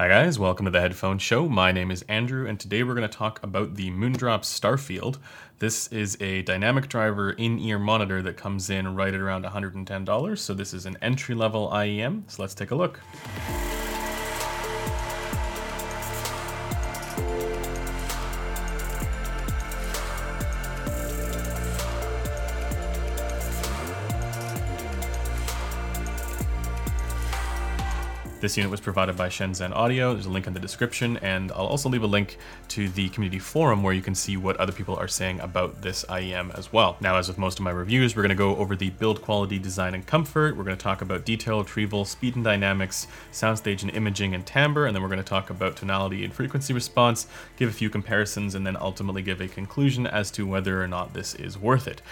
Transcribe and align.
Hi 0.00 0.06
guys, 0.06 0.38
welcome 0.38 0.64
to 0.64 0.70
the 0.70 0.80
Headphone 0.80 1.18
Show. 1.18 1.48
My 1.48 1.72
name 1.72 1.90
is 1.90 2.02
Andrew, 2.02 2.46
and 2.46 2.60
today 2.60 2.84
we're 2.84 2.94
going 2.94 3.10
to 3.10 3.18
talk 3.18 3.42
about 3.42 3.74
the 3.74 3.90
Moondrop 3.90 4.42
Starfield. 4.42 5.18
This 5.58 5.88
is 5.88 6.16
a 6.20 6.42
dynamic 6.42 6.88
driver 6.88 7.32
in-ear 7.32 7.80
monitor 7.80 8.22
that 8.22 8.36
comes 8.36 8.70
in 8.70 8.94
right 8.94 9.12
at 9.12 9.18
around 9.18 9.44
$110, 9.44 10.38
so 10.38 10.54
this 10.54 10.72
is 10.72 10.86
an 10.86 10.98
entry-level 11.02 11.70
IEM, 11.70 12.22
so 12.28 12.42
let's 12.42 12.54
take 12.54 12.70
a 12.70 12.76
look. 12.76 13.00
This 28.40 28.56
unit 28.56 28.70
was 28.70 28.80
provided 28.80 29.16
by 29.16 29.28
Shenzhen 29.30 29.74
Audio. 29.74 30.14
There's 30.14 30.26
a 30.26 30.30
link 30.30 30.46
in 30.46 30.54
the 30.54 30.60
description, 30.60 31.16
and 31.16 31.50
I'll 31.50 31.66
also 31.66 31.88
leave 31.88 32.04
a 32.04 32.06
link 32.06 32.38
to 32.68 32.88
the 32.88 33.08
community 33.08 33.40
forum 33.40 33.82
where 33.82 33.92
you 33.92 34.00
can 34.00 34.14
see 34.14 34.36
what 34.36 34.56
other 34.58 34.70
people 34.70 34.94
are 34.94 35.08
saying 35.08 35.40
about 35.40 35.82
this 35.82 36.04
IEM 36.08 36.56
as 36.56 36.72
well. 36.72 36.96
Now, 37.00 37.16
as 37.16 37.26
with 37.26 37.36
most 37.36 37.58
of 37.58 37.64
my 37.64 37.72
reviews, 37.72 38.14
we're 38.14 38.22
going 38.22 38.28
to 38.28 38.36
go 38.36 38.54
over 38.54 38.76
the 38.76 38.90
build 38.90 39.22
quality, 39.22 39.58
design, 39.58 39.92
and 39.92 40.06
comfort. 40.06 40.56
We're 40.56 40.62
going 40.62 40.76
to 40.76 40.82
talk 40.82 41.02
about 41.02 41.24
detail, 41.24 41.58
retrieval, 41.58 42.04
speed 42.04 42.36
and 42.36 42.44
dynamics, 42.44 43.08
soundstage 43.32 43.82
and 43.82 43.90
imaging, 43.90 44.36
and 44.36 44.46
timbre, 44.46 44.86
and 44.86 44.94
then 44.94 45.02
we're 45.02 45.08
going 45.08 45.18
to 45.18 45.24
talk 45.24 45.50
about 45.50 45.74
tonality 45.74 46.22
and 46.22 46.32
frequency 46.32 46.72
response, 46.72 47.26
give 47.56 47.68
a 47.68 47.72
few 47.72 47.90
comparisons, 47.90 48.54
and 48.54 48.64
then 48.64 48.76
ultimately 48.76 49.20
give 49.20 49.40
a 49.40 49.48
conclusion 49.48 50.06
as 50.06 50.30
to 50.30 50.46
whether 50.46 50.80
or 50.80 50.86
not 50.86 51.12
this 51.12 51.34
is 51.34 51.58
worth 51.58 51.88
it. 51.88 52.02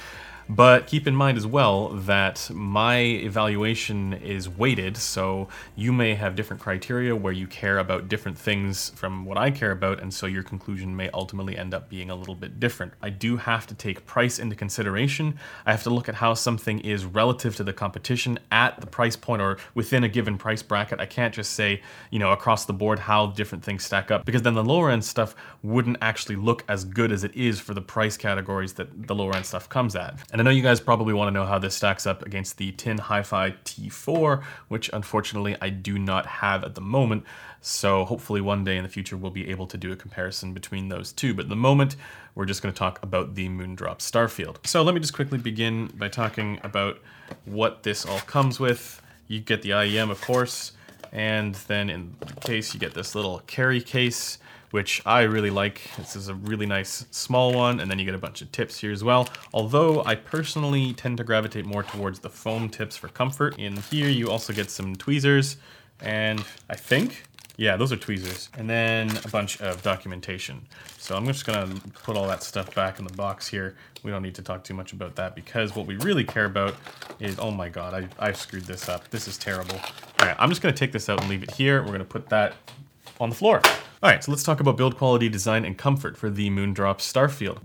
But 0.48 0.86
keep 0.86 1.09
in 1.09 1.16
mind 1.16 1.36
as 1.36 1.46
well 1.46 1.88
that 1.88 2.48
my 2.52 2.98
evaluation 2.98 4.12
is 4.12 4.48
weighted, 4.48 4.96
so 4.96 5.48
you 5.74 5.92
may 5.92 6.14
have 6.14 6.36
different 6.36 6.62
criteria 6.62 7.16
where 7.16 7.32
you 7.32 7.48
care 7.48 7.78
about 7.78 8.09
different 8.09 8.38
things 8.38 8.91
from 8.91 9.24
what 9.24 9.36
I 9.36 9.50
care 9.50 9.72
about, 9.72 10.00
and 10.00 10.14
so 10.14 10.27
your 10.27 10.45
conclusion 10.45 10.95
may 10.95 11.11
ultimately 11.11 11.58
end 11.58 11.74
up 11.74 11.89
being 11.89 12.11
a 12.11 12.14
little 12.14 12.36
bit 12.36 12.61
different. 12.61 12.92
I 13.02 13.11
do 13.11 13.36
have 13.36 13.67
to 13.67 13.74
take 13.74 14.06
price 14.06 14.39
into 14.39 14.55
consideration. 14.55 15.36
I 15.67 15.72
have 15.72 15.83
to 15.83 15.91
look 15.91 16.08
at 16.08 16.14
how 16.14 16.34
something 16.34 16.78
is 16.78 17.05
relative 17.05 17.56
to 17.56 17.64
the 17.64 17.72
competition 17.72 18.39
at 18.52 18.80
the 18.80 18.86
price 18.86 19.17
point 19.17 19.42
or 19.42 19.58
within 19.74 20.05
a 20.05 20.08
given 20.08 20.39
price 20.39 20.62
bracket. 20.62 21.00
I 21.00 21.06
can't 21.06 21.34
just 21.34 21.55
say, 21.55 21.83
you 22.11 22.20
know, 22.20 22.30
across 22.30 22.67
the 22.67 22.72
board 22.72 23.00
how 23.00 23.27
different 23.27 23.64
things 23.64 23.84
stack 23.84 24.12
up, 24.12 24.24
because 24.24 24.42
then 24.42 24.55
the 24.55 24.64
lower 24.64 24.91
end 24.91 25.05
stuff 25.05 25.34
wouldn't 25.64 25.97
actually 26.00 26.36
look 26.36 26.62
as 26.69 26.84
good 26.84 27.11
as 27.11 27.24
it 27.24 27.34
is 27.34 27.58
for 27.58 27.74
the 27.74 27.83
price 27.83 28.17
categories 28.17 28.74
that 28.74 29.08
the 29.08 29.14
lower 29.14 29.34
end 29.34 29.44
stuff 29.44 29.69
comes 29.69 29.97
at. 29.97 30.20
And 30.37 30.47
I 30.47 30.51
know 30.51 30.55
you 30.55 30.62
guys 30.62 30.81
probably 30.81 31.15
want 31.15 31.29
to 31.29 31.33
know 31.33 31.47
how 31.47 31.59
this 31.59 31.75
stacks 31.75 32.06
up 32.06 32.23
against 32.27 32.59
the 32.59 32.70
Tin 32.73 32.98
Hi-Fi 32.98 33.53
T4, 33.65 34.42
which 34.69 34.91
unfortunately 34.92 35.56
I 35.62 35.70
do 35.70 35.98
not 35.98 36.27
have 36.27 36.62
at 36.62 36.75
the 36.75 36.83
moment. 36.83 37.25
So 37.62 38.05
hopefully 38.05 38.42
one 38.42 38.62
day 38.62 38.77
in 38.77 38.83
the 38.83 38.91
future 38.91 39.17
we'll 39.17 39.31
be 39.31 39.48
able 39.48 39.67
to 39.69 39.79
do 39.79 39.92
a 39.92 39.97
comparison 39.97 40.53
between 40.53 40.91
those 40.91 41.11
two. 41.11 41.33
But 41.33 41.47
at 41.47 41.48
the 41.48 41.57
moment, 41.57 41.97
we're 42.34 42.45
just 42.45 42.61
going 42.61 42.75
to 42.75 42.79
talk 42.79 43.03
about 43.03 43.34
the 43.34 43.48
Moondrop 43.48 44.01
Starfield. 44.01 44.57
So 44.67 44.83
let 44.83 44.95
me 44.95 45.01
just 45.01 45.14
quickly 45.14 45.39
begin 45.39 45.87
by 45.97 46.09
talking 46.09 46.61
about 46.62 46.98
what 47.47 47.83
this 47.83 48.05
all 48.05 48.20
comes 48.20 48.61
with. 48.61 49.01
You 49.29 49.41
get 49.41 49.62
the 49.62 49.70
IEM, 49.70 50.11
of 50.11 50.20
course, 50.20 50.73
and 51.12 51.55
then 51.67 51.89
in 51.89 52.14
the 52.20 52.39
case 52.42 52.75
you 52.75 52.79
get 52.79 52.92
this 52.92 53.14
little 53.14 53.39
carry 53.47 53.81
case 53.81 54.37
which 54.70 55.03
I 55.06 55.22
really 55.22 55.50
like. 55.50 55.83
This 55.97 56.17
is 56.17 56.28
a 56.28 56.34
really 56.34 56.67
nice 56.67 57.06
small 57.11 57.53
one, 57.53 57.81
and 57.81 57.91
then 57.91 57.98
you 57.98 58.05
get 58.05 58.14
a 58.14 58.19
bunch 58.19 58.42
of 58.42 58.50
tips 58.53 58.78
here 58.78 58.92
as 58.92 59.05
well. 59.05 59.28
Although 59.53 60.05
I 60.05 60.14
personally 60.14 60.92
tend 60.92 61.19
to 61.19 61.25
gravitate 61.25 61.64
more 61.64 61.83
towards 61.83 62.19
the 62.19 62.31
foam 62.31 62.69
tips 62.69 62.97
for 62.97 63.08
comfort. 63.08 63.58
In 63.58 63.77
here 63.77 64.08
you 64.08 64.31
also 64.31 64.53
get 64.53 64.70
some 64.70 64.97
tweezers, 64.97 65.56
and 66.00 66.45
I 66.69 66.77
think 66.77 67.25
yeah, 67.58 67.77
those 67.77 67.91
are 67.91 67.97
tweezers. 67.97 68.50
And 68.56 68.69
then 68.69 69.11
a 69.25 69.28
bunch 69.28 69.61
of 69.61 69.83
documentation. 69.83 70.61
So 70.98 71.17
I'm 71.17 71.27
just 71.27 71.47
gonna 71.47 71.75
put 72.03 72.17
all 72.17 72.27
that 72.28 72.42
stuff 72.42 72.75
back 72.75 72.98
in 72.98 73.06
the 73.06 73.14
box 73.14 73.48
here. 73.48 73.77
We 74.03 74.11
don't 74.11 74.23
need 74.23 74.34
to 74.34 74.42
talk 74.42 74.62
too 74.62 74.75
much 74.75 74.92
about 74.92 75.17
that 75.17 75.35
because 75.35 75.74
what 75.74 75.86
we 75.86 75.96
really 75.96 76.24
care 76.24 76.45
about 76.45 76.74
is, 77.19 77.39
oh 77.39 77.51
my 77.51 77.69
God, 77.69 77.95
I, 77.95 78.29
I 78.29 78.33
screwed 78.33 78.64
this 78.64 78.89
up. 78.89 79.08
This 79.08 79.27
is 79.27 79.39
terrible. 79.39 79.77
All 80.20 80.27
right, 80.27 80.36
I'm 80.39 80.51
just 80.51 80.61
gonna 80.61 80.77
take 80.77 80.92
this 80.92 81.08
out 81.08 81.20
and 81.20 81.30
leave 81.30 81.42
it 81.42 81.51
here. 81.52 81.83
We're 81.83 81.92
gonna 81.92 82.05
put 82.05 82.29
that 82.29 82.55
on 83.20 83.30
the 83.30 83.36
floor. 83.36 83.60
All 84.02 84.10
right, 84.10 84.22
so 84.22 84.30
let's 84.30 84.42
talk 84.42 84.60
about 84.60 84.77
build 84.77 84.96
quality, 84.96 85.28
design, 85.28 85.64
and 85.64 85.77
comfort 85.77 86.16
for 86.16 86.30
the 86.30 86.50
Moondrop 86.50 86.98
Starfield. 86.98 87.58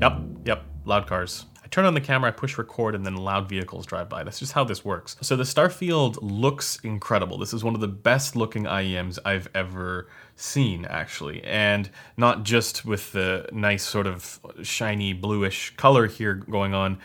Yep, 0.00 0.20
yep, 0.44 0.64
loud 0.84 1.06
cars. 1.06 1.46
I 1.66 1.68
turn 1.68 1.84
on 1.84 1.94
the 1.94 2.00
camera, 2.00 2.28
I 2.28 2.32
push 2.32 2.58
record, 2.58 2.94
and 2.94 3.04
then 3.04 3.16
loud 3.16 3.48
vehicles 3.48 3.86
drive 3.86 4.08
by. 4.08 4.22
That's 4.22 4.38
just 4.38 4.52
how 4.52 4.62
this 4.62 4.84
works. 4.84 5.16
So 5.20 5.34
the 5.34 5.42
Starfield 5.42 6.16
looks 6.22 6.78
incredible. 6.84 7.38
This 7.38 7.52
is 7.52 7.64
one 7.64 7.74
of 7.74 7.80
the 7.80 7.88
best 7.88 8.36
looking 8.36 8.64
IEMs 8.64 9.18
I've 9.24 9.48
ever 9.52 10.08
seen, 10.36 10.84
actually. 10.84 11.42
And 11.42 11.90
not 12.16 12.44
just 12.44 12.84
with 12.84 13.10
the 13.10 13.48
nice 13.52 13.82
sort 13.82 14.06
of 14.06 14.38
shiny 14.62 15.12
bluish 15.12 15.74
color 15.76 16.06
here 16.06 16.34
going 16.34 16.72
on, 16.72 16.98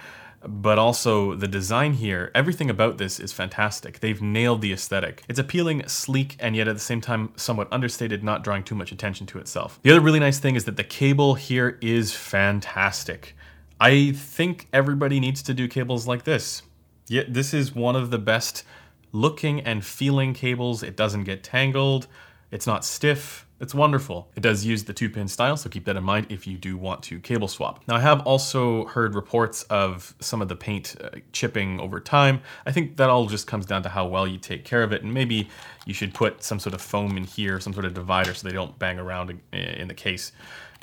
but 0.43 0.79
also 0.79 1.35
the 1.35 1.47
design 1.47 1.93
here, 1.93 2.31
everything 2.33 2.69
about 2.69 2.97
this 2.97 3.19
is 3.19 3.31
fantastic. 3.31 3.99
They've 3.99 4.21
nailed 4.21 4.61
the 4.61 4.73
aesthetic. 4.73 5.23
It's 5.29 5.39
appealing, 5.39 5.87
sleek, 5.87 6.35
and 6.39 6.55
yet 6.55 6.67
at 6.67 6.73
the 6.75 6.79
same 6.79 7.01
time 7.01 7.33
somewhat 7.35 7.67
understated, 7.71 8.23
not 8.23 8.43
drawing 8.43 8.63
too 8.63 8.75
much 8.75 8.91
attention 8.91 9.27
to 9.27 9.39
itself. 9.39 9.79
The 9.83 9.91
other 9.91 10.01
really 10.01 10.19
nice 10.19 10.39
thing 10.39 10.55
is 10.55 10.65
that 10.65 10.77
the 10.77 10.83
cable 10.83 11.35
here 11.35 11.77
is 11.81 12.13
fantastic. 12.13 13.35
I 13.79 14.11
think 14.11 14.67
everybody 14.73 15.19
needs 15.19 15.41
to 15.43 15.53
do 15.53 15.67
cables 15.67 16.07
like 16.07 16.23
this. 16.23 16.63
Yeah, 17.07 17.23
this 17.27 17.53
is 17.53 17.75
one 17.75 17.95
of 17.95 18.09
the 18.11 18.19
best 18.19 18.63
looking 19.11 19.61
and 19.61 19.83
feeling 19.83 20.33
cables. 20.33 20.83
It 20.83 20.95
doesn't 20.95 21.25
get 21.25 21.43
tangled. 21.43 22.07
It's 22.51 22.67
not 22.67 22.85
stiff. 22.85 23.45
It's 23.61 23.75
wonderful. 23.75 24.27
It 24.35 24.41
does 24.41 24.65
use 24.65 24.85
the 24.85 24.93
two 24.93 25.07
pin 25.07 25.27
style, 25.27 25.55
so 25.55 25.69
keep 25.69 25.85
that 25.85 25.95
in 25.95 26.03
mind 26.03 26.25
if 26.29 26.47
you 26.47 26.57
do 26.57 26.77
want 26.77 27.03
to 27.03 27.19
cable 27.19 27.47
swap. 27.47 27.83
Now 27.87 27.95
I 27.95 27.99
have 27.99 28.21
also 28.21 28.85
heard 28.85 29.13
reports 29.13 29.61
of 29.69 30.15
some 30.19 30.41
of 30.41 30.49
the 30.49 30.55
paint 30.55 30.95
uh, 30.99 31.09
chipping 31.31 31.79
over 31.79 31.99
time. 31.99 32.41
I 32.65 32.71
think 32.71 32.97
that 32.97 33.11
all 33.11 33.27
just 33.27 33.45
comes 33.45 33.67
down 33.67 33.83
to 33.83 33.89
how 33.89 34.07
well 34.07 34.27
you 34.27 34.39
take 34.39 34.65
care 34.65 34.81
of 34.81 34.91
it 34.91 35.03
and 35.03 35.13
maybe 35.13 35.47
you 35.85 35.93
should 35.93 36.11
put 36.15 36.43
some 36.43 36.59
sort 36.59 36.73
of 36.73 36.81
foam 36.81 37.15
in 37.17 37.23
here, 37.23 37.59
some 37.59 37.71
sort 37.71 37.85
of 37.85 37.93
divider 37.93 38.33
so 38.33 38.47
they 38.47 38.53
don't 38.53 38.79
bang 38.79 38.97
around 38.97 39.39
in 39.53 39.87
the 39.87 39.93
case 39.93 40.31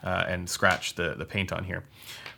uh, 0.05 0.27
and 0.29 0.49
scratch 0.49 0.95
the, 0.95 1.17
the 1.19 1.25
paint 1.25 1.53
on 1.53 1.65
here. 1.65 1.83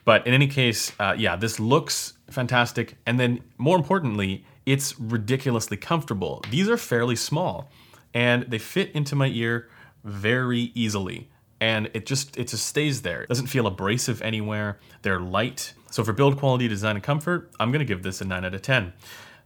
But 0.06 0.26
in 0.26 0.32
any 0.32 0.46
case, 0.46 0.92
uh, 0.98 1.14
yeah, 1.18 1.36
this 1.36 1.60
looks 1.60 2.14
fantastic. 2.30 2.96
And 3.04 3.20
then 3.20 3.40
more 3.58 3.76
importantly, 3.76 4.46
it's 4.64 4.98
ridiculously 4.98 5.76
comfortable. 5.76 6.42
These 6.48 6.66
are 6.70 6.78
fairly 6.78 7.16
small 7.16 7.70
and 8.14 8.44
they 8.44 8.58
fit 8.58 8.90
into 8.92 9.14
my 9.14 9.26
ear 9.26 9.68
very 10.04 10.72
easily 10.74 11.28
and 11.60 11.90
it 11.92 12.06
just 12.06 12.36
it 12.38 12.48
just 12.48 12.66
stays 12.66 13.02
there. 13.02 13.22
It 13.22 13.28
doesn't 13.28 13.48
feel 13.48 13.66
abrasive 13.66 14.22
anywhere. 14.22 14.78
They're 15.02 15.20
light. 15.20 15.74
So 15.90 16.02
for 16.02 16.12
build 16.12 16.38
quality, 16.38 16.68
design, 16.68 16.96
and 16.96 17.02
comfort, 17.02 17.50
I'm 17.60 17.70
gonna 17.70 17.84
give 17.84 18.02
this 18.02 18.20
a 18.20 18.24
9 18.24 18.44
out 18.44 18.54
of 18.54 18.62
10. 18.62 18.92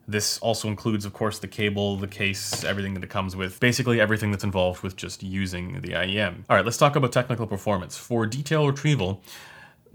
This 0.07 0.39
also 0.39 0.69
includes, 0.69 1.07
of 1.07 1.15
course, 1.15 1.39
the 1.39 1.49
cable, 1.49 1.97
the 1.97 2.07
case, 2.07 2.63
everything 2.63 2.93
that 2.95 3.03
it 3.03 3.09
comes 3.09 3.35
with, 3.35 3.59
basically 3.59 4.01
everything 4.01 4.31
that's 4.31 4.45
involved 4.45 4.83
with 4.83 4.97
just 4.97 5.23
using 5.23 5.81
the 5.81 5.93
IEM. 5.93 6.45
All 6.49 6.57
right, 6.57 6.65
let's 6.65 6.77
talk 6.77 6.95
about 6.95 7.11
technical 7.11 7.47
performance. 7.47 7.97
For 7.97 8.27
detail 8.27 8.67
retrieval, 8.67 9.23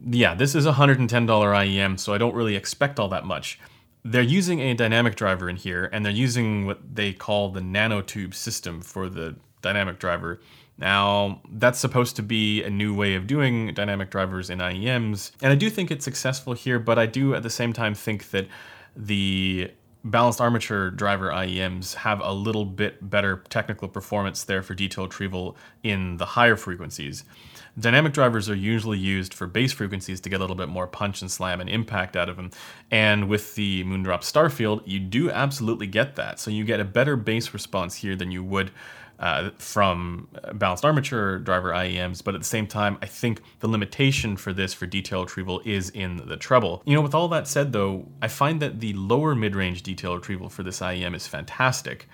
yeah, 0.04 0.34
this 0.34 0.56
is 0.56 0.66
a 0.66 0.74
$110 0.74 1.08
IEM, 1.08 2.00
so 2.00 2.14
I 2.14 2.18
don't 2.18 2.34
really 2.34 2.56
expect 2.56 3.00
all 3.00 3.10
that 3.10 3.26
much 3.26 3.60
they're 4.04 4.22
using 4.22 4.62
a 4.62 4.74
dynamic 4.74 5.16
driver 5.16 5.50
in 5.50 5.56
here, 5.58 5.90
and 5.92 6.06
they're 6.06 6.12
using 6.14 6.66
what 6.66 6.96
they 6.96 7.12
call 7.14 7.50
the 7.50 7.60
nanotube 7.60 8.34
system 8.34 8.82
for 8.82 9.10
the 9.10 9.36
dynamic 9.62 10.00
driver. 10.00 10.40
Now, 10.78 11.42
that's 11.52 11.78
supposed 11.78 12.16
to 12.16 12.24
be 12.24 12.64
a 12.64 12.70
new 12.70 12.96
way 12.96 13.16
of 13.16 13.28
doing 13.28 13.74
dynamic 13.74 14.10
drivers 14.10 14.50
in 14.50 14.60
IEMs, 14.60 15.32
and 15.42 15.52
I 15.52 15.56
do 15.56 15.70
think 15.70 15.92
it's 15.92 16.06
successful 16.06 16.54
here, 16.54 16.80
but 16.80 16.98
I 16.98 17.06
do 17.06 17.36
at 17.36 17.44
the 17.44 17.50
same 17.50 17.74
time 17.74 17.94
think 17.94 18.30
that 18.32 18.48
the 18.96 19.72
balanced 20.04 20.40
armature 20.40 20.90
driver 20.90 21.30
IEMs 21.30 21.96
have 21.96 22.22
a 22.22 22.32
little 22.32 22.64
bit 22.64 23.10
better 23.10 23.44
technical 23.50 23.88
performance 23.88 24.46
there 24.46 24.62
for 24.62 24.74
detail 24.74 25.04
retrieval 25.06 25.58
in 25.84 26.18
the 26.18 26.26
higher 26.26 26.56
frequencies. 26.56 27.26
Dynamic 27.78 28.14
drivers 28.14 28.50
are 28.50 28.56
usually 28.56 28.98
used 28.98 29.34
for 29.34 29.48
bass 29.48 29.72
frequencies 29.72 30.20
to 30.22 30.30
get 30.30 30.40
a 30.40 30.44
little 30.44 30.56
bit 30.56 30.70
more 30.70 30.88
punch 30.88 31.22
and 31.22 31.30
slam 31.30 31.62
and 31.62 31.70
impact 31.70 32.16
out 32.16 32.30
of 32.30 32.36
them. 32.36 32.52
And 32.92 33.30
with 33.30 33.56
the 33.56 33.84
Moondrop 33.84 34.22
Starfield, 34.22 34.82
you 34.86 35.00
do 35.00 35.30
absolutely 35.30 35.88
get 35.88 36.16
that. 36.16 36.40
So 36.40 36.52
you 36.52 36.64
get 36.66 36.80
a 36.80 36.86
better 36.86 37.16
bass 37.16 37.54
response 37.54 37.96
here 37.96 38.16
than 38.16 38.32
you 38.32 38.44
would 38.44 38.72
uh, 39.20 39.52
from 39.58 40.28
balanced 40.54 40.86
armature 40.86 41.40
driver 41.40 41.72
IEMs, 41.72 42.24
but 42.24 42.36
at 42.36 42.42
the 42.42 42.48
same 42.48 42.66
time, 42.66 42.98
I 43.02 43.06
think 43.06 43.42
the 43.60 43.68
limitation 43.68 44.38
for 44.38 44.54
this 44.54 44.74
for 44.74 44.86
detail 44.86 45.22
retrieval 45.22 45.62
is 45.66 45.90
in 45.90 46.18
the 46.28 46.38
treble. 46.38 46.82
You 46.86 46.96
know, 46.96 47.02
with 47.02 47.14
all 47.14 47.28
that 47.30 47.48
said 47.48 47.74
though, 47.74 48.08
I 48.22 48.30
find 48.30 48.62
that 48.62 48.80
the 48.80 48.94
lower 48.94 49.36
mid-range 49.36 49.84
detail 49.84 50.16
retrieval 50.16 50.50
for 50.50 50.64
this 50.64 50.80
IEM 50.80 51.16
is 51.16 51.28
fantastic 51.28 52.08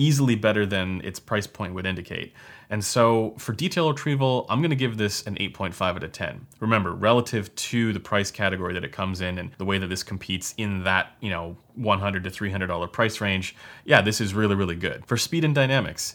easily 0.00 0.34
better 0.34 0.64
than 0.64 1.02
its 1.04 1.20
price 1.20 1.46
point 1.46 1.74
would 1.74 1.84
indicate. 1.84 2.32
And 2.70 2.82
so 2.82 3.34
for 3.36 3.52
detail 3.52 3.90
retrieval, 3.90 4.46
I'm 4.48 4.60
going 4.60 4.70
to 4.70 4.76
give 4.76 4.96
this 4.96 5.26
an 5.26 5.34
8.5 5.34 5.82
out 5.82 6.02
of 6.02 6.12
10. 6.12 6.46
Remember, 6.60 6.92
relative 6.92 7.54
to 7.56 7.92
the 7.92 8.00
price 8.00 8.30
category 8.30 8.72
that 8.72 8.84
it 8.84 8.92
comes 8.92 9.20
in 9.20 9.38
and 9.38 9.50
the 9.58 9.64
way 9.64 9.76
that 9.76 9.88
this 9.88 10.02
competes 10.02 10.54
in 10.56 10.84
that, 10.84 11.16
you 11.20 11.28
know, 11.28 11.56
100 11.74 12.24
to 12.24 12.30
$300 12.30 12.92
price 12.92 13.20
range, 13.20 13.54
yeah, 13.84 14.00
this 14.00 14.22
is 14.22 14.32
really, 14.32 14.54
really 14.54 14.76
good. 14.76 15.04
For 15.06 15.18
speed 15.18 15.44
and 15.44 15.54
dynamics, 15.54 16.14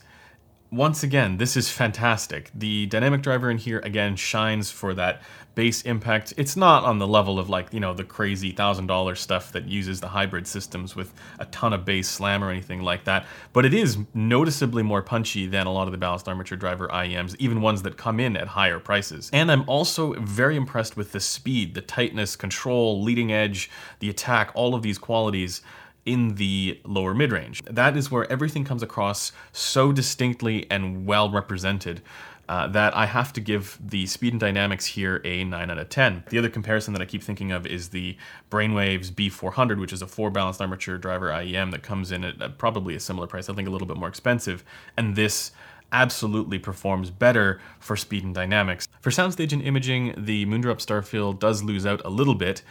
once 0.76 1.04
again, 1.04 1.38
this 1.38 1.56
is 1.56 1.70
fantastic. 1.70 2.52
The 2.54 2.86
dynamic 2.88 3.22
driver 3.22 3.50
in 3.50 3.58
here, 3.58 3.80
again, 3.80 4.16
shines 4.16 4.70
for 4.72 4.94
that 4.96 5.22
bass 5.56 5.82
impact. 5.84 6.34
It's 6.36 6.58
not 6.58 6.84
on 6.84 7.00
the 7.00 7.08
level 7.08 7.40
of 7.40 7.50
like, 7.50 7.74
you 7.74 7.80
know, 7.80 7.94
the 7.94 8.04
crazy 8.04 8.52
$1,000 8.52 9.18
stuff 9.18 9.54
that 9.54 9.66
uses 9.70 10.02
the 10.02 10.10
hybrid 10.10 10.46
systems 10.46 10.94
with 10.94 11.14
a 11.40 11.46
ton 11.46 11.72
of 11.72 11.86
bass 11.86 12.10
slam 12.10 12.44
or 12.44 12.52
anything 12.52 12.82
like 12.82 13.06
that, 13.06 13.26
but 13.54 13.66
it 13.66 13.74
is 13.74 13.98
noticeably 14.14 14.84
more 14.84 15.02
punchy 15.02 15.48
than 15.48 15.66
a 15.66 15.72
lot 15.72 15.88
of 15.88 15.94
the 15.94 15.98
balanced 15.98 16.28
armature 16.28 16.58
driver 16.58 16.90
IEMs, 16.90 17.36
even 17.40 17.62
ones 17.62 17.84
that 17.84 17.96
come 17.96 18.20
in 18.20 18.36
at 18.36 18.48
higher 18.48 18.80
prices. 18.80 19.30
And 19.32 19.50
I'm 19.50 19.68
also 19.70 20.14
very 20.20 20.58
impressed 20.58 20.98
with 20.98 21.14
the 21.14 21.22
speed, 21.22 21.74
the 21.74 21.82
tightness, 21.82 22.36
control, 22.36 23.02
leading 23.02 23.32
edge, 23.32 23.70
the 24.00 24.10
attack, 24.10 24.52
all 24.54 24.76
of 24.76 24.82
these 24.82 24.98
qualities 24.98 25.62
in 26.06 26.36
the 26.36 26.80
lower 26.86 27.14
mid-range. 27.14 27.64
That 27.66 27.98
is 27.98 28.12
where 28.12 28.32
everything 28.32 28.64
comes 28.64 28.84
across 28.84 29.32
so 29.52 29.92
distinctly 29.92 30.68
and 30.70 31.06
well 31.06 31.30
represented 31.32 32.02
uh, 32.48 32.68
that 32.68 32.96
I 32.96 33.08
have 33.08 33.34
to 33.34 33.42
give 33.42 33.80
the 33.84 34.06
speed 34.06 34.34
and 34.34 34.40
dynamics 34.40 34.86
here 34.86 35.20
a 35.24 35.44
9 35.44 35.72
out 35.72 35.78
of 35.78 35.90
10. 35.90 36.26
The 36.30 36.38
other 36.38 36.50
comparison 36.50 36.94
that 36.94 37.02
I 37.02 37.06
keep 37.06 37.24
thinking 37.24 37.52
of 37.52 37.66
is 37.66 37.90
the 37.90 38.18
Brainwavz 38.52 39.12
B400, 39.12 39.80
which 39.80 39.92
is 39.92 40.02
a 40.02 40.08
four 40.08 40.30
balanced 40.30 40.62
armature 40.62 40.98
driver 40.98 41.30
IEM 41.30 41.72
that 41.72 41.82
comes 41.82 42.12
in 42.12 42.24
at 42.24 42.58
probably 42.58 42.96
a 42.96 43.00
similar 43.00 43.28
price, 43.28 43.50
I 43.50 43.54
think 43.54 43.68
a 43.68 43.72
little 43.72 43.88
bit 43.88 43.98
more 43.98 44.10
expensive, 44.10 44.64
and 44.96 45.16
this 45.16 45.52
absolutely 45.92 46.60
performs 46.60 47.10
better 47.10 47.62
for 47.80 47.96
speed 47.96 48.24
and 48.24 48.36
dynamics. 48.36 48.88
For 49.02 49.12
soundstage 49.12 49.54
and 49.54 49.62
imaging, 49.62 50.14
the 50.18 50.46
Moondrop 50.46 50.84
Starfield 50.84 51.40
does 51.40 51.64
lose 51.64 51.86
out 51.86 52.02
a 52.04 52.10
little 52.10 52.36
bit, 52.36 52.62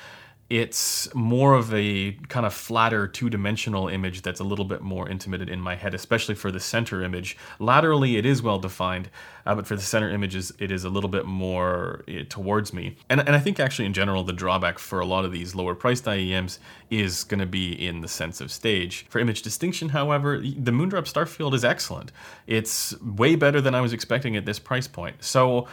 it's 0.51 1.13
more 1.15 1.55
of 1.55 1.73
a 1.73 2.13
kind 2.29 2.45
of 2.45 2.53
flatter 2.53 3.09
two-dimensional 3.09 3.89
image 3.89 4.23
that's 4.23 4.41
a 4.41 4.45
little 4.45 4.65
bit 4.65 4.83
more 4.83 5.09
intimate 5.09 5.49
in 5.49 5.61
my 5.61 5.75
head, 5.75 5.95
especially 5.95 6.35
for 6.35 6.51
the 6.51 6.61
center 6.61 7.03
image. 7.03 7.37
Laterally, 7.59 8.17
it 8.17 8.27
is 8.27 8.43
well 8.43 8.59
defined, 8.59 9.09
uh, 9.47 9.55
but 9.55 9.67
for 9.67 9.77
the 9.77 9.83
center 9.83 10.09
images, 10.11 10.53
it 10.59 10.71
is 10.71 10.85
a 10.85 10.89
little 10.89 11.11
bit 11.11 11.27
more 11.27 12.05
uh, 12.09 12.25
towards 12.29 12.73
me. 12.73 12.97
And, 13.09 13.21
and 13.21 13.37
I 13.37 13.41
think 13.41 13.61
actually 13.61 13.87
in 13.87 13.93
general, 13.93 14.25
the 14.25 14.33
drawback 14.33 14.79
for 14.79 15.01
a 15.01 15.07
lot 15.07 15.25
of 15.25 15.33
these 15.33 15.55
lower 15.55 15.75
priced 15.75 16.05
IEMs 16.05 16.59
is 16.91 17.25
going 17.25 17.41
to 17.41 17.47
be 17.47 17.73
in 17.73 18.01
the 18.01 18.09
sense 18.09 18.41
of 18.41 18.51
stage. 18.51 19.07
For 19.09 19.19
image 19.19 19.43
distinction, 19.43 19.91
however, 19.91 20.39
the 20.39 20.71
Moondrop 20.71 21.11
Starfield 21.11 21.55
is 21.55 21.65
excellent. 21.65 22.13
It's 22.47 22.99
way 23.01 23.37
better 23.37 23.61
than 23.61 23.75
I 23.75 23.81
was 23.81 23.93
expecting 23.93 24.37
at 24.37 24.47
this 24.47 24.59
price 24.59 24.87
point. 24.87 25.23
So 25.23 25.67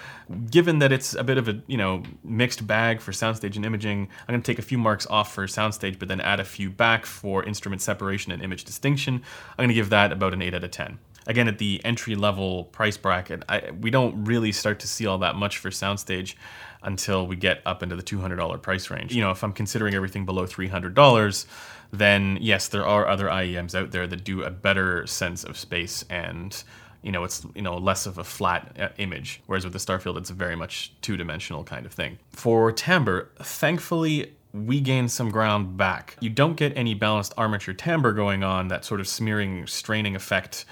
given 0.50 0.80
that 0.80 0.92
it's 0.92 1.14
a 1.14 1.24
bit 1.24 1.38
of 1.38 1.48
a, 1.48 1.62
you 1.68 1.78
know, 1.78 2.04
mixed 2.24 2.66
bag 2.66 3.02
for 3.02 3.12
soundstage 3.12 3.56
and 3.56 3.66
imaging, 3.66 4.10
I'm 4.28 4.34
going 4.34 4.42
to 4.42 4.52
take 4.52 4.60
a 4.60 4.64
few 4.64 4.78
marks 4.78 5.06
off 5.08 5.34
for 5.34 5.46
soundstage, 5.46 6.00
but 6.00 6.08
then 6.08 6.22
add 6.22 6.40
a 6.40 6.46
few 6.46 6.70
back 6.70 7.06
for 7.06 7.44
instrument 7.44 7.82
separation 7.82 8.32
and 8.32 8.42
image 8.42 8.64
distinction. 8.64 9.22
I'm 9.52 9.64
going 9.64 9.70
to 9.70 9.76
give 9.76 9.90
that 9.90 10.12
about 10.12 10.34
an 10.34 10.42
8 10.42 10.54
out 10.54 10.64
of 10.64 10.72
10. 10.72 11.00
Again, 11.28 11.48
at 11.48 11.58
the 11.60 11.82
entry 11.86 12.16
level 12.16 12.66
price 12.66 12.98
bracket, 12.98 13.44
I, 13.48 13.72
we 13.80 13.92
don't 13.92 14.26
really 14.26 14.52
start 14.52 14.80
to 14.80 14.88
see 14.88 15.06
all 15.06 15.20
that 15.20 15.36
much 15.36 15.60
for 15.60 15.70
soundstage 15.70 16.36
until 16.84 17.28
we 17.28 17.36
get 17.36 17.62
up 17.66 17.84
into 17.84 17.96
the 17.96 18.04
$200 18.04 18.62
price 18.62 18.90
range. 18.90 19.14
You 19.14 19.22
know, 19.22 19.32
if 19.32 19.44
I'm 19.44 19.54
considering 19.54 19.94
everything 19.94 20.26
below 20.26 20.46
$300, 20.46 21.46
then 21.92 22.38
yes, 22.42 22.68
there 22.68 22.86
are 22.86 23.08
other 23.08 23.28
IEMs 23.28 23.76
out 23.76 23.92
there 23.92 24.08
that 24.08 24.24
do 24.24 24.44
a 24.44 24.50
better 24.50 25.06
sense 25.06 25.44
of 25.44 25.58
space 25.58 26.04
and 26.10 26.64
you 27.02 27.12
know, 27.12 27.24
it's 27.24 27.46
you 27.56 27.62
know 27.62 27.78
less 27.78 28.06
of 28.06 28.18
a 28.20 28.24
flat 28.24 28.78
uh, 28.80 28.90
image. 28.98 29.42
Whereas 29.48 29.64
with 29.64 29.74
the 29.74 29.80
Starfield, 29.80 30.18
it's 30.18 30.30
a 30.30 30.36
very 30.36 30.56
much 30.56 30.94
two-dimensional 31.02 31.64
kind 31.64 31.86
of 31.86 31.92
thing. 31.92 32.20
For 32.30 32.72
timbre, 32.72 33.30
thankfully, 33.40 34.34
we 34.54 34.82
gain 34.82 35.08
some 35.08 35.32
ground 35.32 35.78
back. 35.78 36.18
You 36.20 36.30
don't 36.30 36.56
get 36.56 36.76
any 36.76 36.94
balanced 36.94 37.34
armature 37.38 37.74
timbre 37.74 38.14
going 38.14 38.44
on, 38.44 38.68
that 38.68 38.86
sort 38.86 39.00
of 39.00 39.08
smearing, 39.08 39.66
straining 39.66 40.16
effect 40.16 40.66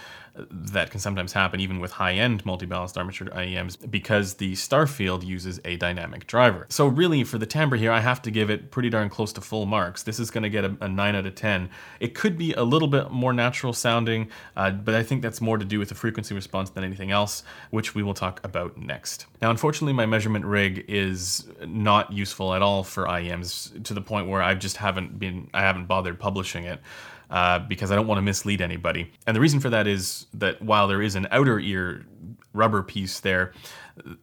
that 0.49 0.91
can 0.91 0.99
sometimes 0.99 1.33
happen 1.33 1.59
even 1.59 1.79
with 1.79 1.91
high-end 1.91 2.45
multi-balanced 2.45 2.97
armature 2.97 3.27
IEMs 3.27 3.77
because 3.89 4.35
the 4.35 4.53
Starfield 4.53 5.25
uses 5.25 5.59
a 5.65 5.77
dynamic 5.77 6.27
driver. 6.27 6.65
So 6.69 6.87
really 6.87 7.23
for 7.23 7.37
the 7.37 7.45
timbre 7.45 7.77
here, 7.77 7.91
I 7.91 7.99
have 7.99 8.21
to 8.23 8.31
give 8.31 8.49
it 8.49 8.71
pretty 8.71 8.89
darn 8.89 9.09
close 9.09 9.33
to 9.33 9.41
full 9.41 9.65
marks. 9.65 10.03
This 10.03 10.19
is 10.19 10.31
gonna 10.31 10.49
get 10.49 10.65
a, 10.65 10.77
a 10.81 10.87
9 10.87 11.15
out 11.15 11.25
of 11.25 11.35
10. 11.35 11.69
It 11.99 12.13
could 12.13 12.37
be 12.37 12.53
a 12.53 12.63
little 12.63 12.87
bit 12.87 13.11
more 13.11 13.33
natural 13.33 13.73
sounding, 13.73 14.29
uh, 14.55 14.71
but 14.71 14.95
I 14.95 15.03
think 15.03 15.21
that's 15.21 15.41
more 15.41 15.57
to 15.57 15.65
do 15.65 15.79
with 15.79 15.89
the 15.89 15.95
frequency 15.95 16.35
response 16.35 16.69
than 16.69 16.83
anything 16.83 17.11
else, 17.11 17.43
which 17.69 17.95
we 17.95 18.03
will 18.03 18.13
talk 18.13 18.39
about 18.43 18.77
next. 18.77 19.25
Now, 19.41 19.49
unfortunately, 19.49 19.93
my 19.93 20.05
measurement 20.05 20.45
rig 20.45 20.85
is 20.87 21.47
not 21.65 22.11
useful 22.11 22.53
at 22.53 22.61
all 22.61 22.83
for 22.83 23.05
IEMs 23.05 23.83
to 23.83 23.93
the 23.93 24.01
point 24.01 24.27
where 24.27 24.41
I 24.41 24.55
just 24.55 24.77
haven't 24.77 25.19
been, 25.19 25.49
I 25.53 25.61
haven't 25.61 25.85
bothered 25.85 26.19
publishing 26.19 26.65
it 26.65 26.79
uh, 27.29 27.59
because 27.59 27.91
I 27.91 27.95
don't 27.95 28.07
want 28.07 28.17
to 28.17 28.23
mislead 28.23 28.61
anybody. 28.61 29.11
And 29.27 29.35
the 29.35 29.41
reason 29.41 29.59
for 29.59 29.69
that 29.69 29.87
is 29.87 30.27
that 30.33 30.61
while 30.61 30.87
there 30.87 31.01
is 31.01 31.15
an 31.15 31.27
outer 31.31 31.59
ear 31.59 32.05
rubber 32.53 32.81
piece 32.81 33.19
there, 33.19 33.53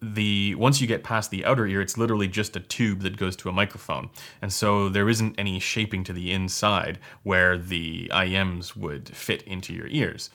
the 0.02 0.54
once 0.54 0.80
you 0.80 0.86
get 0.86 1.04
past 1.04 1.30
the 1.30 1.44
outer 1.44 1.66
ear, 1.66 1.80
it's 1.80 1.98
literally 1.98 2.28
just 2.28 2.56
a 2.56 2.60
tube 2.60 3.00
that 3.02 3.16
goes 3.16 3.36
to 3.36 3.48
a 3.48 3.52
microphone. 3.52 4.10
And 4.42 4.52
so 4.52 4.88
there 4.88 5.08
isn't 5.08 5.34
any 5.38 5.58
shaping 5.58 6.04
to 6.04 6.12
the 6.12 6.32
inside 6.32 6.98
where 7.22 7.58
the 7.58 8.08
IEMs 8.12 8.76
would 8.76 9.08
fit 9.14 9.42
into 9.42 9.72
your 9.74 9.86
ears. 9.88 10.30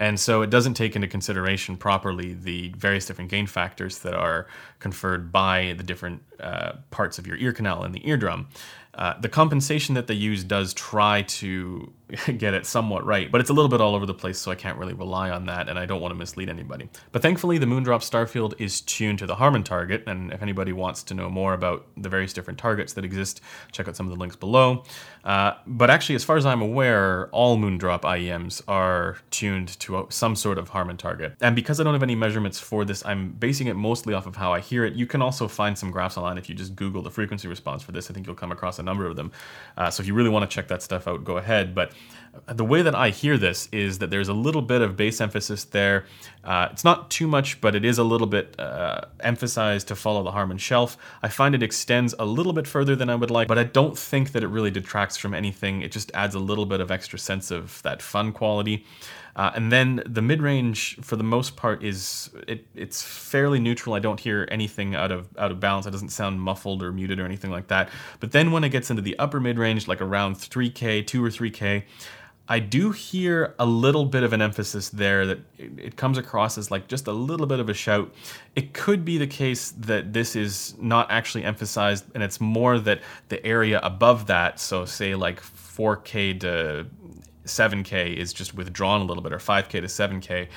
And 0.00 0.18
so 0.18 0.40
it 0.40 0.48
doesn't 0.48 0.74
take 0.74 0.96
into 0.96 1.06
consideration 1.06 1.76
properly 1.76 2.32
the 2.32 2.72
various 2.78 3.04
different 3.04 3.30
gain 3.30 3.46
factors 3.46 3.98
that 3.98 4.14
are 4.14 4.46
conferred 4.78 5.30
by 5.30 5.74
the 5.76 5.82
different 5.82 6.22
uh, 6.40 6.72
parts 6.90 7.18
of 7.18 7.26
your 7.26 7.36
ear 7.36 7.52
canal 7.52 7.82
and 7.82 7.94
the 7.94 8.08
eardrum. 8.08 8.48
Uh, 8.94 9.18
the 9.20 9.28
compensation 9.28 9.94
that 9.94 10.06
they 10.08 10.14
use 10.14 10.42
does 10.42 10.74
try 10.74 11.22
to 11.22 11.92
get 12.38 12.54
it 12.54 12.66
somewhat 12.66 13.04
right, 13.04 13.30
but 13.30 13.40
it's 13.40 13.50
a 13.50 13.52
little 13.52 13.68
bit 13.68 13.80
all 13.80 13.94
over 13.94 14.04
the 14.04 14.14
place, 14.14 14.38
so 14.38 14.50
I 14.50 14.56
can't 14.56 14.76
really 14.78 14.94
rely 14.94 15.30
on 15.30 15.46
that, 15.46 15.68
and 15.68 15.78
I 15.78 15.86
don't 15.86 16.00
want 16.00 16.12
to 16.12 16.18
mislead 16.18 16.48
anybody. 16.48 16.88
But 17.12 17.22
thankfully, 17.22 17.58
the 17.58 17.66
Moondrop 17.66 18.02
Starfield 18.02 18.54
is 18.58 18.80
tuned 18.80 19.20
to 19.20 19.26
the 19.26 19.36
Harman 19.36 19.62
target, 19.62 20.04
and 20.06 20.32
if 20.32 20.42
anybody 20.42 20.72
wants 20.72 21.02
to 21.04 21.14
know 21.14 21.30
more 21.30 21.54
about 21.54 21.86
the 21.96 22.08
various 22.08 22.32
different 22.32 22.58
targets 22.58 22.92
that 22.94 23.04
exist, 23.04 23.40
check 23.70 23.86
out 23.86 23.96
some 23.96 24.06
of 24.06 24.12
the 24.12 24.18
links 24.18 24.36
below. 24.36 24.84
Uh, 25.24 25.52
but 25.66 25.90
actually, 25.90 26.14
as 26.14 26.24
far 26.24 26.36
as 26.36 26.44
I'm 26.44 26.62
aware, 26.62 27.28
all 27.28 27.58
Moondrop 27.58 28.02
IEMs 28.02 28.62
are 28.66 29.18
tuned 29.30 29.78
to 29.80 30.06
some 30.10 30.34
sort 30.34 30.58
of 30.58 30.70
Harman 30.70 30.96
target. 30.96 31.36
And 31.40 31.54
because 31.54 31.78
I 31.78 31.84
don't 31.84 31.92
have 31.92 32.02
any 32.02 32.14
measurements 32.14 32.58
for 32.58 32.84
this, 32.84 33.04
I'm 33.04 33.32
basing 33.32 33.66
it 33.68 33.74
mostly 33.74 34.14
off 34.14 34.26
of 34.26 34.36
how 34.36 34.52
I 34.52 34.60
hear 34.60 34.84
it. 34.84 34.94
You 34.94 35.06
can 35.06 35.22
also 35.22 35.46
find 35.46 35.78
some 35.78 35.90
graphs 35.90 36.16
online 36.16 36.38
if 36.38 36.48
you 36.48 36.54
just 36.54 36.74
Google 36.74 37.02
the 37.02 37.10
frequency 37.10 37.48
response 37.48 37.82
for 37.82 37.92
this. 37.92 38.10
I 38.10 38.14
think 38.14 38.26
you'll 38.26 38.34
come 38.34 38.50
across 38.50 38.78
a 38.80 38.82
number 38.82 39.06
of 39.06 39.16
them. 39.16 39.30
Uh, 39.76 39.90
so 39.90 40.00
if 40.02 40.06
you 40.06 40.14
really 40.14 40.30
want 40.30 40.48
to 40.48 40.54
check 40.54 40.68
that 40.68 40.82
stuff 40.82 41.06
out, 41.06 41.24
go 41.24 41.36
ahead. 41.36 41.74
But 41.74 41.92
the 42.46 42.64
way 42.64 42.82
that 42.82 42.94
I 42.94 43.10
hear 43.10 43.36
this 43.36 43.68
is 43.72 43.98
that 43.98 44.10
there's 44.10 44.28
a 44.28 44.34
little 44.34 44.62
bit 44.62 44.82
of 44.82 44.96
bass 44.96 45.20
emphasis 45.20 45.64
there. 45.64 46.04
Uh, 46.44 46.68
it's 46.70 46.84
not 46.84 47.10
too 47.10 47.26
much, 47.26 47.60
but 47.60 47.74
it 47.74 47.84
is 47.84 47.98
a 47.98 48.04
little 48.04 48.26
bit 48.26 48.58
uh, 48.58 49.02
emphasized 49.20 49.88
to 49.88 49.96
follow 49.96 50.22
the 50.22 50.32
Harman 50.32 50.58
shelf. 50.58 50.96
I 51.22 51.28
find 51.28 51.54
it 51.54 51.62
extends 51.62 52.14
a 52.18 52.24
little 52.24 52.52
bit 52.52 52.66
further 52.66 52.96
than 52.96 53.10
I 53.10 53.14
would 53.14 53.30
like, 53.30 53.48
but 53.48 53.58
I 53.58 53.64
don't 53.64 53.96
think 53.96 54.32
that 54.32 54.42
it 54.42 54.48
really 54.48 54.70
detracts 54.70 55.16
from 55.16 55.34
anything. 55.34 55.82
It 55.82 55.92
just 55.92 56.10
adds 56.14 56.34
a 56.34 56.38
little 56.38 56.66
bit 56.66 56.80
of 56.80 56.90
extra 56.90 57.18
sense 57.18 57.50
of 57.50 57.82
that 57.82 58.02
fun 58.02 58.32
quality. 58.32 58.84
Uh, 59.36 59.52
and 59.54 59.70
then 59.70 60.02
the 60.06 60.22
mid-range, 60.22 60.96
for 61.02 61.16
the 61.16 61.22
most 61.22 61.56
part, 61.56 61.84
is 61.84 62.30
it, 62.48 62.66
it's 62.74 63.02
fairly 63.02 63.60
neutral. 63.60 63.94
I 63.94 64.00
don't 64.00 64.18
hear 64.18 64.46
anything 64.50 64.94
out 64.94 65.12
of 65.12 65.28
out 65.38 65.52
of 65.52 65.60
balance. 65.60 65.86
It 65.86 65.92
doesn't 65.92 66.08
sound 66.08 66.40
muffled 66.40 66.82
or 66.82 66.92
muted 66.92 67.20
or 67.20 67.26
anything 67.26 67.50
like 67.50 67.68
that. 67.68 67.90
But 68.18 68.32
then 68.32 68.50
when 68.50 68.64
it 68.64 68.70
gets 68.70 68.90
into 68.90 69.02
the 69.02 69.16
upper 69.18 69.38
mid-range, 69.38 69.86
like 69.86 70.00
around 70.00 70.36
3K, 70.36 71.06
2 71.06 71.24
or 71.24 71.28
3K, 71.28 71.84
I 72.50 72.58
do 72.58 72.90
hear 72.90 73.54
a 73.60 73.64
little 73.64 74.04
bit 74.04 74.24
of 74.24 74.32
an 74.32 74.42
emphasis 74.42 74.88
there 74.88 75.24
that 75.24 75.38
it 75.56 75.94
comes 75.94 76.18
across 76.18 76.58
as 76.58 76.68
like 76.68 76.88
just 76.88 77.06
a 77.06 77.12
little 77.12 77.46
bit 77.46 77.60
of 77.60 77.68
a 77.68 77.74
shout. 77.74 78.12
It 78.56 78.74
could 78.74 79.04
be 79.04 79.18
the 79.18 79.28
case 79.28 79.70
that 79.78 80.12
this 80.12 80.34
is 80.34 80.74
not 80.80 81.08
actually 81.12 81.44
emphasized 81.44 82.06
and 82.12 82.24
it's 82.24 82.40
more 82.40 82.80
that 82.80 83.02
the 83.28 83.46
area 83.46 83.78
above 83.84 84.26
that, 84.26 84.58
so 84.58 84.84
say 84.84 85.14
like 85.14 85.40
4K 85.40 86.40
to 86.40 86.88
7K 87.44 88.16
is 88.16 88.32
just 88.32 88.52
withdrawn 88.54 89.00
a 89.00 89.04
little 89.04 89.22
bit, 89.22 89.32
or 89.32 89.38
5K 89.38 89.70
to 89.70 89.82
7K. 89.82 90.48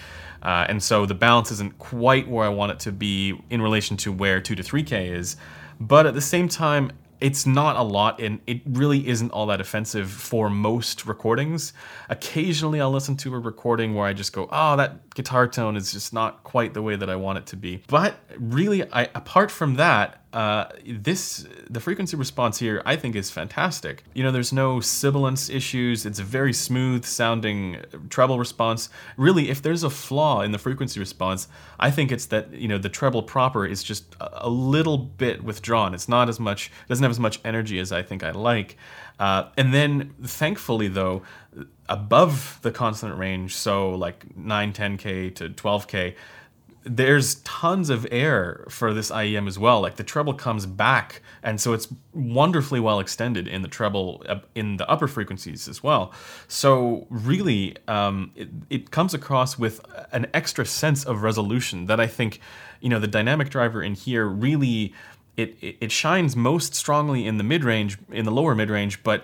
Uh, 0.41 0.65
and 0.67 0.81
so 0.81 1.05
the 1.05 1.13
balance 1.13 1.51
isn't 1.51 1.77
quite 1.77 2.27
where 2.27 2.45
I 2.45 2.49
want 2.49 2.71
it 2.71 2.79
to 2.81 2.91
be 2.91 3.39
in 3.51 3.61
relation 3.61 3.97
to 3.97 4.11
where 4.11 4.41
2 4.41 4.55
to 4.55 4.63
3K 4.63 5.11
is. 5.11 5.37
But 5.79 6.07
at 6.07 6.15
the 6.15 6.21
same 6.21 6.47
time, 6.47 6.91
it's 7.23 7.45
not 7.45 7.77
a 7.77 7.81
lot 7.81 8.19
and 8.19 8.41
it 8.47 8.59
really 8.65 9.07
isn't 9.07 9.31
all 9.31 9.45
that 9.45 9.61
offensive 9.61 10.11
for 10.11 10.49
most 10.49 11.05
recordings. 11.05 11.71
Occasionally 12.09 12.81
I'll 12.81 12.91
listen 12.91 13.15
to 13.17 13.33
a 13.33 13.39
recording 13.39 13.95
where 13.95 14.05
I 14.05 14.11
just 14.11 14.33
go, 14.33 14.49
oh, 14.51 14.75
that 14.75 15.15
guitar 15.15 15.47
tone 15.47 15.77
is 15.77 15.93
just 15.93 16.11
not 16.11 16.43
quite 16.43 16.73
the 16.73 16.81
way 16.81 16.97
that 16.97 17.09
I 17.09 17.15
want 17.15 17.37
it 17.37 17.45
to 17.47 17.55
be. 17.55 17.81
But 17.87 18.17
really, 18.37 18.83
I, 18.91 19.03
apart 19.15 19.51
from 19.51 19.75
that, 19.75 20.22
uh, 20.33 20.67
this 20.85 21.45
the 21.69 21.79
frequency 21.79 22.17
response 22.17 22.57
here 22.57 22.81
I 22.85 22.95
think 22.95 23.15
is 23.15 23.29
fantastic. 23.29 24.03
You 24.15 24.23
know, 24.23 24.31
there's 24.31 24.51
no 24.51 24.79
sibilance 24.79 25.47
issues. 25.49 26.07
It's 26.07 26.17
a 26.17 26.23
very 26.23 26.53
smooth 26.53 27.05
sounding 27.05 27.77
treble 28.09 28.39
response. 28.39 28.89
Really, 29.15 29.49
if 29.49 29.61
there's 29.61 29.83
a 29.83 29.91
flaw 29.91 30.41
in 30.41 30.51
the 30.51 30.57
frequency 30.57 30.99
response, 30.99 31.47
I 31.79 31.91
think 31.91 32.11
it's 32.11 32.25
that 32.27 32.51
you 32.51 32.67
know 32.67 32.79
the 32.79 32.89
treble 32.89 33.21
proper 33.21 33.65
is 33.65 33.83
just 33.83 34.15
a 34.19 34.49
little 34.49 34.97
bit 34.97 35.43
withdrawn. 35.43 35.93
It's 35.93 36.09
not 36.09 36.29
as 36.29 36.39
much 36.39 36.71
doesn't 36.89 37.03
have 37.03 37.11
as 37.11 37.19
much 37.19 37.39
energy 37.45 37.77
as 37.77 37.91
I 37.91 38.01
think 38.01 38.23
I 38.23 38.31
like. 38.31 38.77
Uh, 39.19 39.49
and 39.55 39.71
then 39.71 40.15
thankfully 40.23 40.87
though, 40.87 41.21
above 41.87 42.57
the 42.63 42.71
consonant 42.71 43.19
range, 43.19 43.55
so 43.55 43.91
like 43.91 44.35
9, 44.35 44.73
10k 44.73 45.35
to 45.35 45.49
12k 45.49 46.15
there's 46.85 47.35
tons 47.35 47.89
of 47.89 48.05
air 48.11 48.65
for 48.69 48.93
this 48.93 49.09
IEM 49.09 49.47
as 49.47 49.57
well. 49.57 49.81
Like 49.81 49.95
the 49.95 50.03
treble 50.03 50.33
comes 50.33 50.65
back, 50.65 51.21
and 51.41 51.59
so 51.59 51.73
it's 51.73 51.87
wonderfully 52.13 52.79
well 52.79 52.99
extended 52.99 53.47
in 53.47 53.61
the 53.61 53.67
treble 53.67 54.23
uh, 54.27 54.39
in 54.55 54.77
the 54.77 54.89
upper 54.89 55.07
frequencies 55.07 55.67
as 55.67 55.81
well. 55.81 56.13
So 56.47 57.07
really, 57.09 57.77
um, 57.87 58.31
it, 58.35 58.49
it 58.69 58.91
comes 58.91 59.13
across 59.13 59.57
with 59.57 59.81
an 60.11 60.27
extra 60.33 60.65
sense 60.65 61.05
of 61.05 61.23
resolution 61.23 61.85
that 61.85 61.99
I 61.99 62.07
think, 62.07 62.39
you 62.81 62.89
know, 62.89 62.99
the 62.99 63.07
dynamic 63.07 63.49
driver 63.49 63.81
in 63.81 63.95
here 63.95 64.27
really. 64.27 64.93
It, 65.35 65.57
it 65.61 65.91
shines 65.91 66.35
most 66.35 66.75
strongly 66.75 67.25
in 67.25 67.39
the 67.39 67.43
mid 67.43 67.63
range, 67.63 67.97
in 68.11 68.23
the 68.23 68.29
lower 68.31 68.53
mid 68.53 68.69
range, 68.69 69.01
but 69.01 69.23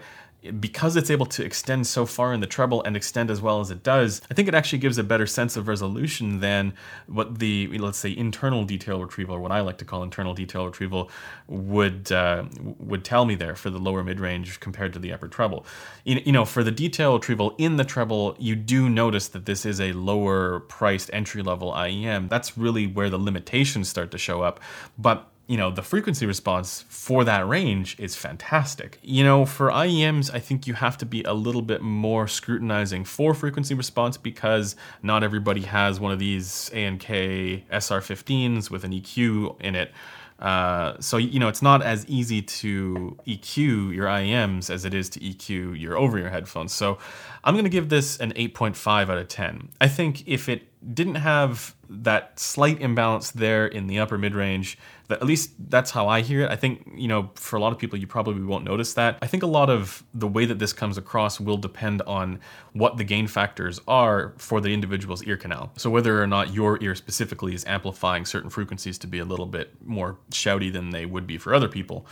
because 0.59 0.95
it's 0.95 1.09
able 1.09 1.25
to 1.25 1.43
extend 1.43 1.85
so 1.85 2.05
far 2.05 2.33
in 2.33 2.39
the 2.39 2.47
treble 2.47 2.81
and 2.83 2.95
extend 2.95 3.29
as 3.29 3.41
well 3.41 3.59
as 3.59 3.71
it 3.71 3.83
does, 3.83 4.21
I 4.31 4.33
think 4.33 4.47
it 4.47 4.55
actually 4.55 4.79
gives 4.79 4.97
a 4.97 5.03
better 5.03 5.27
sense 5.27 5.57
of 5.57 5.67
resolution 5.67 6.39
than 6.39 6.73
what 7.07 7.39
the, 7.39 7.67
let's 7.77 7.97
say, 7.97 8.15
internal 8.15 8.63
detail 8.63 9.01
retrieval, 9.01 9.35
or 9.35 9.39
what 9.39 9.51
I 9.51 9.59
like 9.59 9.77
to 9.79 9.85
call 9.85 10.01
internal 10.01 10.33
detail 10.33 10.65
retrieval, 10.65 11.09
would 11.47 12.11
uh, 12.11 12.45
would 12.79 13.03
tell 13.03 13.25
me 13.25 13.35
there 13.35 13.55
for 13.55 13.69
the 13.69 13.79
lower 13.79 14.03
mid 14.03 14.19
range 14.19 14.59
compared 14.59 14.93
to 14.93 14.99
the 14.99 15.11
upper 15.11 15.27
treble. 15.27 15.65
You, 16.05 16.21
you 16.25 16.31
know, 16.31 16.45
for 16.45 16.63
the 16.63 16.71
detail 16.71 17.15
retrieval 17.15 17.55
in 17.57 17.75
the 17.75 17.85
treble, 17.85 18.35
you 18.39 18.55
do 18.55 18.89
notice 18.89 19.27
that 19.29 19.45
this 19.45 19.65
is 19.65 19.81
a 19.81 19.91
lower 19.93 20.61
priced 20.61 21.09
entry 21.11 21.41
level 21.41 21.73
IEM. 21.73 22.29
That's 22.29 22.57
really 22.57 22.87
where 22.87 23.09
the 23.09 23.19
limitations 23.19 23.89
start 23.89 24.11
to 24.11 24.17
show 24.17 24.41
up. 24.41 24.59
But 24.97 25.29
you 25.49 25.57
know, 25.57 25.71
the 25.71 25.81
frequency 25.81 26.27
response 26.27 26.85
for 26.89 27.23
that 27.23 27.47
range 27.47 27.95
is 27.97 28.15
fantastic. 28.15 28.99
You 29.01 29.23
know, 29.23 29.47
for 29.47 29.71
IEMs, 29.71 30.31
I 30.31 30.37
think 30.37 30.67
you 30.67 30.75
have 30.75 30.95
to 30.99 31.07
be 31.07 31.23
a 31.23 31.33
little 31.33 31.63
bit 31.63 31.81
more 31.81 32.27
scrutinizing 32.27 33.03
for 33.03 33.33
frequency 33.33 33.73
response 33.73 34.15
because 34.15 34.75
not 35.01 35.23
everybody 35.23 35.61
has 35.61 35.99
one 35.99 36.11
of 36.11 36.19
these 36.19 36.69
A&K 36.71 37.65
SR15s 37.71 38.69
with 38.69 38.83
an 38.83 38.91
EQ 38.91 39.59
in 39.59 39.73
it. 39.73 39.91
Uh, 40.37 40.95
so 41.01 41.17
you 41.17 41.39
know 41.39 41.49
it's 41.49 41.63
not 41.63 41.81
as 41.81 42.05
easy 42.07 42.41
to 42.41 43.17
EQ 43.27 43.93
your 43.93 44.05
IEMs 44.05 44.69
as 44.69 44.85
it 44.85 44.93
is 44.93 45.09
to 45.09 45.19
EQ 45.19 45.77
your 45.77 45.97
over-ear 45.97 46.29
headphones. 46.29 46.71
So 46.71 46.99
I'm 47.43 47.55
gonna 47.55 47.69
give 47.69 47.89
this 47.89 48.19
an 48.19 48.33
8.5 48.33 49.09
out 49.09 49.17
of 49.17 49.27
10. 49.27 49.69
I 49.81 49.87
think 49.87 50.27
if 50.27 50.47
it 50.47 50.67
didn't 50.93 51.15
have 51.15 51.75
that 51.89 52.39
slight 52.39 52.79
imbalance 52.81 53.31
there 53.31 53.65
in 53.65 53.87
the 53.87 53.99
upper 53.99 54.17
mid-range, 54.17 54.77
at 55.09 55.25
least 55.25 55.51
that's 55.69 55.89
how 55.89 56.07
I 56.07 56.21
hear 56.21 56.41
it. 56.41 56.51
I 56.51 56.55
think, 56.55 56.87
you 56.95 57.07
know, 57.07 57.31
for 57.33 57.55
a 57.55 57.59
lot 57.59 57.71
of 57.71 57.79
people, 57.79 57.97
you 57.97 58.05
probably 58.05 58.43
won't 58.43 58.63
notice 58.63 58.93
that. 58.93 59.17
I 59.21 59.27
think 59.27 59.41
a 59.41 59.47
lot 59.47 59.69
of 59.69 60.03
the 60.13 60.27
way 60.27 60.45
that 60.45 60.59
this 60.59 60.71
comes 60.71 60.97
across 60.97 61.39
will 61.39 61.57
depend 61.57 62.03
on 62.03 62.39
what 62.73 62.97
the 62.97 63.03
gain 63.03 63.27
factors 63.27 63.81
are 63.87 64.33
for 64.37 64.61
the 64.61 64.71
individual's 64.73 65.23
ear 65.23 65.35
canal. 65.35 65.71
So 65.77 65.89
whether 65.89 66.21
or 66.21 66.27
not 66.27 66.53
your 66.53 66.81
ear 66.83 66.93
specifically 66.93 67.55
is 67.55 67.65
amplifying 67.65 68.25
certain 68.25 68.51
frequencies 68.51 68.99
to 68.99 69.07
be 69.07 69.17
a 69.17 69.25
little 69.25 69.47
bit 69.47 69.73
more 69.83 70.17
shouty 70.31 70.71
than 70.71 70.91
they 70.91 71.07
would 71.07 71.25
be 71.25 71.39
for 71.39 71.55
other 71.55 71.67
people. 71.67 72.05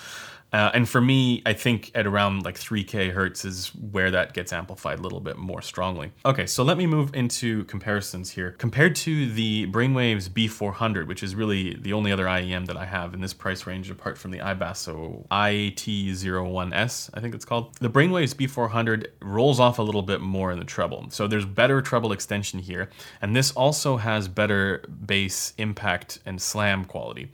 Uh, 0.53 0.71
and 0.73 0.87
for 0.87 1.01
me, 1.01 1.41
I 1.45 1.53
think 1.53 1.91
at 1.93 2.07
around 2.07 2.45
like 2.45 2.55
3k 2.55 3.11
hertz 3.11 3.43
is 3.43 3.67
where 3.75 4.11
that 4.11 4.33
gets 4.33 4.53
amplified 4.53 4.99
a 4.99 5.01
little 5.01 5.19
bit 5.19 5.37
more 5.37 5.61
strongly. 5.61 6.13
Okay, 6.25 6.45
so 6.45 6.63
let 6.63 6.77
me 6.77 6.87
move 6.87 7.13
into 7.13 7.65
comparisons 7.65 8.31
here. 8.31 8.51
Compared 8.51 8.95
to 8.97 9.29
the 9.31 9.65
Brainwavz 9.67 10.29
B400, 10.29 11.07
which 11.07 11.21
is 11.21 11.35
really 11.35 11.75
the 11.75 11.93
only 11.93 12.11
other 12.11 12.25
IEM 12.25 12.65
that 12.67 12.77
I 12.77 12.85
have 12.85 13.13
in 13.13 13.21
this 13.21 13.33
price 13.33 13.65
range 13.67 13.89
apart 13.89 14.17
from 14.17 14.31
the 14.31 14.39
iBasso 14.39 15.27
IT01S, 15.27 17.09
I 17.13 17.19
think 17.19 17.35
it's 17.35 17.45
called. 17.45 17.75
The 17.75 17.89
Brainwavz 17.89 18.35
B400 18.35 19.07
rolls 19.21 19.59
off 19.59 19.79
a 19.79 19.83
little 19.83 20.01
bit 20.01 20.21
more 20.21 20.51
in 20.51 20.59
the 20.59 20.65
treble. 20.65 21.09
So 21.09 21.27
there's 21.27 21.45
better 21.45 21.81
treble 21.81 22.11
extension 22.11 22.59
here, 22.59 22.89
and 23.21 23.35
this 23.35 23.51
also 23.51 23.97
has 23.97 24.27
better 24.27 24.83
bass 25.05 25.53
impact 25.57 26.19
and 26.25 26.41
slam 26.41 26.85
quality. 26.85 27.29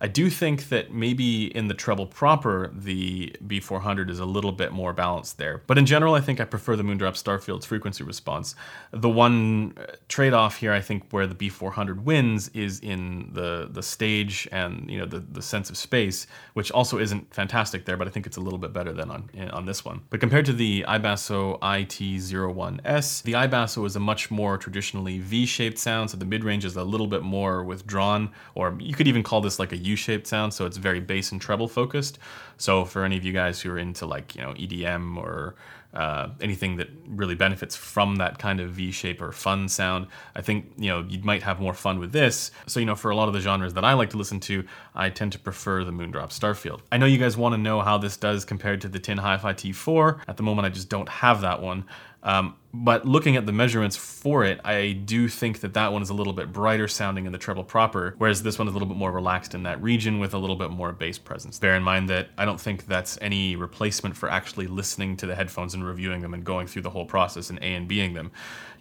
I 0.00 0.06
do 0.06 0.30
think 0.30 0.68
that 0.68 0.92
maybe 0.92 1.46
in 1.56 1.68
the 1.68 1.74
treble 1.74 2.06
proper, 2.06 2.70
the 2.72 3.34
B400 3.44 4.10
is 4.10 4.20
a 4.20 4.24
little 4.24 4.52
bit 4.52 4.72
more 4.72 4.92
balanced 4.92 5.38
there. 5.38 5.62
But 5.66 5.76
in 5.76 5.86
general, 5.86 6.14
I 6.14 6.20
think 6.20 6.40
I 6.40 6.44
prefer 6.44 6.76
the 6.76 6.84
Moondrop 6.84 7.16
Starfield's 7.16 7.66
frequency 7.66 8.04
response. 8.04 8.54
The 8.92 9.08
one 9.08 9.74
uh, 9.76 9.96
trade-off 10.08 10.56
here, 10.56 10.72
I 10.72 10.80
think, 10.80 11.04
where 11.10 11.26
the 11.26 11.34
B400 11.34 12.04
wins 12.04 12.48
is 12.54 12.78
in 12.80 13.30
the 13.32 13.68
the 13.70 13.82
stage 13.82 14.48
and 14.52 14.88
you 14.90 14.98
know 14.98 15.06
the, 15.06 15.18
the 15.18 15.42
sense 15.42 15.68
of 15.70 15.76
space, 15.76 16.26
which 16.54 16.70
also 16.70 16.98
isn't 16.98 17.34
fantastic 17.34 17.84
there, 17.84 17.96
but 17.96 18.06
I 18.06 18.10
think 18.10 18.26
it's 18.26 18.36
a 18.36 18.40
little 18.40 18.58
bit 18.58 18.72
better 18.72 18.92
than 18.92 19.10
on 19.10 19.30
on 19.52 19.66
this 19.66 19.84
one. 19.84 20.02
But 20.10 20.20
compared 20.20 20.46
to 20.46 20.52
the 20.52 20.84
iBasso 20.88 21.58
IT01S, 21.60 23.22
the 23.22 23.32
iBasso 23.32 23.84
is 23.86 23.96
a 23.96 24.00
much 24.00 24.30
more 24.30 24.56
traditionally 24.58 25.18
V-shaped 25.18 25.78
sound, 25.78 26.10
so 26.10 26.16
the 26.16 26.24
mid-range 26.24 26.64
is 26.64 26.76
a 26.76 26.84
little 26.84 27.06
bit 27.06 27.22
more 27.22 27.64
withdrawn, 27.64 28.30
or 28.54 28.76
you 28.80 28.94
could 28.94 29.08
even 29.08 29.22
call 29.22 29.40
this 29.40 29.58
like 29.58 29.72
a 29.72 29.76
U-shaped 29.88 30.26
sound, 30.26 30.54
so 30.54 30.66
it's 30.66 30.76
very 30.76 31.00
bass 31.00 31.32
and 31.32 31.40
treble 31.40 31.68
focused. 31.68 32.18
So 32.56 32.84
for 32.84 33.04
any 33.04 33.16
of 33.16 33.24
you 33.24 33.32
guys 33.32 33.60
who 33.60 33.70
are 33.72 33.78
into 33.78 34.06
like 34.06 34.34
you 34.34 34.42
know 34.42 34.52
EDM 34.54 35.16
or 35.16 35.54
uh, 35.94 36.28
anything 36.40 36.76
that 36.76 36.88
really 37.06 37.34
benefits 37.34 37.74
from 37.74 38.16
that 38.16 38.38
kind 38.38 38.60
of 38.60 38.70
V 38.70 38.92
shape 38.92 39.22
or 39.22 39.32
fun 39.32 39.68
sound. 39.68 40.06
I 40.36 40.42
think 40.42 40.72
you 40.76 40.88
know 40.90 41.04
you 41.08 41.20
might 41.22 41.42
have 41.42 41.60
more 41.60 41.72
fun 41.74 41.98
with 41.98 42.12
this. 42.12 42.50
So 42.66 42.78
you 42.78 42.86
know 42.86 42.94
for 42.94 43.10
a 43.10 43.16
lot 43.16 43.28
of 43.28 43.34
the 43.34 43.40
genres 43.40 43.74
that 43.74 43.84
I 43.84 43.94
like 43.94 44.10
to 44.10 44.18
listen 44.18 44.38
to, 44.40 44.64
I 44.94 45.08
tend 45.08 45.32
to 45.32 45.38
prefer 45.38 45.84
the 45.84 45.90
Moondrop 45.90 46.28
Starfield. 46.28 46.80
I 46.92 46.98
know 46.98 47.06
you 47.06 47.18
guys 47.18 47.36
want 47.36 47.54
to 47.54 47.58
know 47.58 47.80
how 47.80 47.96
this 47.96 48.16
does 48.16 48.44
compared 48.44 48.80
to 48.82 48.88
the 48.88 48.98
Tin 48.98 49.18
Hi-Fi 49.18 49.54
T4. 49.54 50.20
At 50.28 50.36
the 50.36 50.42
moment, 50.42 50.66
I 50.66 50.68
just 50.68 50.90
don't 50.90 51.08
have 51.08 51.40
that 51.40 51.62
one. 51.62 51.84
Um, 52.22 52.56
but 52.74 53.06
looking 53.06 53.36
at 53.36 53.46
the 53.46 53.52
measurements 53.52 53.96
for 53.96 54.44
it, 54.44 54.60
I 54.64 54.92
do 54.92 55.28
think 55.28 55.60
that 55.60 55.74
that 55.74 55.92
one 55.92 56.02
is 56.02 56.10
a 56.10 56.14
little 56.14 56.32
bit 56.32 56.52
brighter 56.52 56.86
sounding 56.86 57.26
in 57.26 57.32
the 57.32 57.38
treble 57.38 57.64
proper, 57.64 58.14
whereas 58.18 58.42
this 58.42 58.58
one 58.58 58.68
is 58.68 58.72
a 58.72 58.74
little 58.74 58.88
bit 58.88 58.96
more 58.96 59.10
relaxed 59.10 59.54
in 59.54 59.62
that 59.62 59.80
region 59.82 60.18
with 60.18 60.34
a 60.34 60.38
little 60.38 60.56
bit 60.56 60.70
more 60.70 60.92
bass 60.92 61.16
presence. 61.16 61.58
Bear 61.58 61.74
in 61.76 61.82
mind 61.82 62.08
that 62.10 62.28
I 62.36 62.44
don't 62.44 62.60
think 62.60 62.86
that's 62.86 63.18
any 63.22 63.56
replacement 63.56 64.16
for 64.16 64.30
actually 64.30 64.66
listening 64.66 65.16
to 65.18 65.26
the 65.26 65.34
headphones 65.34 65.74
and 65.74 65.84
reviewing 65.84 66.20
them 66.20 66.34
and 66.34 66.44
going 66.44 66.66
through 66.66 66.82
the 66.82 66.90
whole 66.90 67.06
process 67.06 67.50
and 67.50 67.58
A 67.60 67.74
and 67.74 67.88
Bing 67.88 68.14
them 68.14 68.32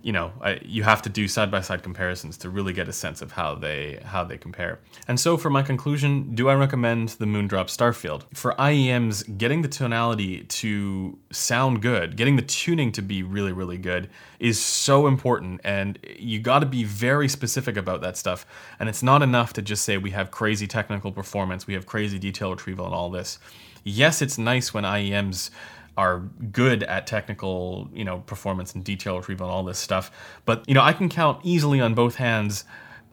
you 0.02 0.12
know, 0.12 0.32
I, 0.42 0.60
you 0.64 0.84
have 0.84 1.02
to 1.04 1.10
do 1.10 1.28
side 1.28 1.52
by 1.52 1.62
side 1.62 1.84
comparisons 1.84 2.38
to 2.40 2.50
really 2.50 2.74
get 2.74 2.88
a 2.88 2.94
sense 2.94 3.22
of 3.22 3.32
how 3.32 3.56
they 3.56 4.00
how 4.04 4.24
they 4.24 4.38
compare. 4.38 4.80
And 5.08 5.20
so 5.20 5.38
for 5.38 5.50
my 5.50 5.64
conclusion, 5.64 6.36
do 6.36 6.50
I 6.50 6.56
recommend 6.56 7.10
the 7.10 7.26
Moondrop 7.26 7.68
Starfield? 7.68 8.24
For 8.34 8.54
IEMs, 8.54 9.38
getting 9.38 9.62
the 9.62 9.68
tonality 9.68 10.44
to 10.44 11.18
sound 11.32 11.82
good, 11.82 12.16
getting 12.16 12.36
the 12.36 12.42
tuning 12.42 12.92
to 12.94 13.02
be 13.02 13.24
really 13.24 13.52
really 13.52 13.78
good 13.78 14.10
is 14.40 14.60
so 14.60 15.08
important 15.08 15.62
and 15.64 15.98
you 16.18 16.40
got 16.40 16.60
to 16.60 16.66
be 16.66 16.84
very 16.84 17.28
specific 17.28 17.76
about 17.76 18.02
that 18.02 18.18
stuff. 18.18 18.46
And 18.80 18.88
it's 18.88 19.04
not 19.04 19.22
enough 19.22 19.54
to 19.54 19.62
just 19.62 19.84
say 19.84 19.98
we 19.98 20.12
have 20.12 20.32
crazy 20.32 20.68
technical 20.68 21.12
performance, 21.12 21.68
we 21.68 21.74
have 21.74 21.86
crazy 21.86 22.20
detail 22.20 22.52
retrieval 22.52 22.86
and 22.86 22.94
all 22.94 23.10
this. 23.10 23.40
Yes, 23.84 24.22
it's 24.22 24.38
nice 24.38 24.74
when 24.74 24.84
IEMs 24.84 25.50
are 25.98 26.20
good 26.52 26.84
at 26.84 27.08
technical, 27.08 27.90
you 27.92 28.06
know, 28.06 28.20
performance 28.20 28.76
and 28.76 28.84
detail 28.84 29.18
retrieval 29.18 29.48
and 29.48 29.54
all 29.54 29.64
this 29.64 29.80
stuff. 29.80 30.12
But, 30.46 30.64
you 30.68 30.76
know, 30.76 30.82
I 30.82 30.94
can 30.94 31.10
count 31.10 31.40
easily 31.44 31.82
on 31.82 31.96
both 31.96 32.16
hands 32.16 32.64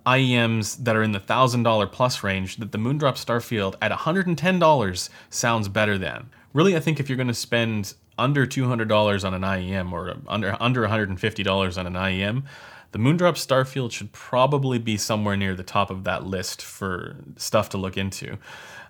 IEMs 0.07 0.85
that 0.85 0.95
are 0.95 1.03
in 1.03 1.13
the 1.13 1.21
$1,000 1.21 1.91
plus 1.91 2.23
range 2.23 2.57
that 2.57 2.73
the 2.73 2.79
Moondrop 2.79 3.17
Starfield 3.17 3.75
at 3.81 3.91
$110 3.91 5.09
sounds 5.31 5.69
better 5.69 5.97
than. 5.97 6.29
Really, 6.53 6.77
I 6.77 6.81
think 6.81 7.01
if 7.01 7.09
you're 7.09 7.17
going 7.17 7.29
to 7.29 7.35
spend 7.35 7.95
under 8.19 8.47
$200 8.47 9.25
on 9.25 9.35
an 9.35 9.43
IEM 9.43 9.93
or 9.93 10.15
under 10.29 10.57
under 10.61 10.87
$150 10.87 11.79
on 11.79 11.87
an 11.87 11.95
IEM, 11.95 12.45
the 12.95 13.01
Moondrop 13.01 13.35
Starfield 13.35 13.91
should 13.91 14.13
probably 14.13 14.79
be 14.79 14.97
somewhere 14.97 15.37
near 15.37 15.57
the 15.57 15.65
top 15.65 15.91
of 15.91 16.05
that 16.05 16.27
list 16.27 16.63
for 16.63 17.17
stuff 17.37 17.69
to 17.71 17.77
look 17.77 17.97
into. 17.97 18.39